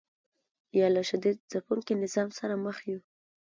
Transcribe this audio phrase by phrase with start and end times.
[0.79, 2.99] یا له شدید ځپونکي نظام سره مخ یو.